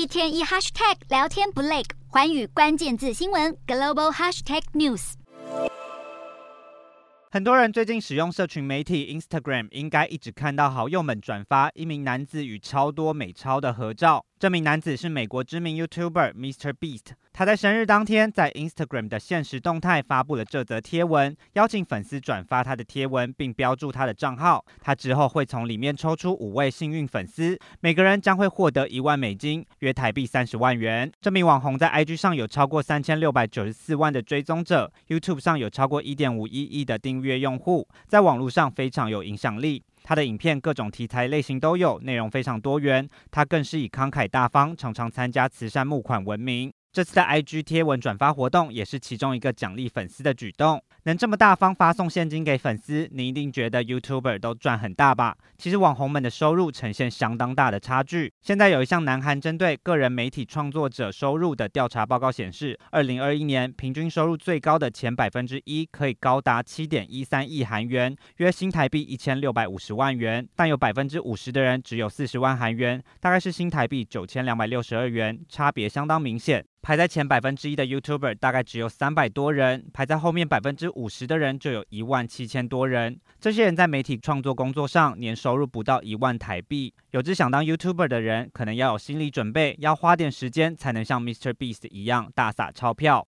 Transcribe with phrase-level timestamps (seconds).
[0.00, 5.12] 一天一 hashtag 聊天不累，环宇关键字新闻 global hashtag news。
[7.30, 14.24] 很多人最近使用社群媒体 Instagram，应该一直看到好友们转发一名男子与超多美钞的合照。
[14.40, 16.72] 这名男子是美国知名 YouTuber Mr.
[16.72, 17.08] Beast。
[17.30, 24.64] 他在生日当天，在 Instagram 的限时动态发布了这则贴文，邀请粉丝转发他的贴文，并标注他的账号。
[24.80, 31.12] 他之后会从里面抽出五位幸运粉丝，每个人将会获得一万美金，约台币三十万元。
[31.20, 39.82] 这名网红在 IG 上有超过三千六百九十四万的追踪者，YouTube 上有超过一点五一亿的订阅用户，在网络上非常有影响力。
[40.10, 43.08] 他的影片各种题材类型都有，内容非常多元。
[43.30, 46.72] 他更是以慷慨大方、常常参加慈善募款闻名。
[46.92, 50.82] 这次的 IG 贴文转发活动也是其中一个奖励粉丝的举动。
[51.04, 55.36] 能这么大方发送现金给粉丝，你一定觉得 YouTuber 都赚很大吧？
[55.56, 58.32] 其实网红们的收入呈现相当大的差距。
[58.42, 70.46] 现在有一项南韩针对个人媒体创作者收入的调查报告显示，二零二一年平均收入最高的前百分之一可以高达七点一三亿韩元，约新台币一千六百五十万元。
[70.56, 76.66] 但有百分之五十的人只有四十万韩元，大概是新台币九千两百六十二元，差别相当明显。
[76.82, 83.18] 排在前百分之一的 YouTuber 大概只有三百多人，排在后面百分之五十的人就有一万七千多人。
[83.38, 86.92] 这些人在媒体创作工作上年收入不到一万台币。
[87.10, 91.52] 有志想当 YouTuber 的人，可能要有心理准备，要花点时间才能像 Mr.
[91.52, 93.18] Beast 一样大撒钞票。